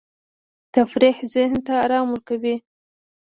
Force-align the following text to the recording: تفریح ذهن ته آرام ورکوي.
تفریح 0.75 1.17
ذهن 1.33 1.57
ته 1.65 1.71
آرام 1.85 2.07
ورکوي. 2.11 2.55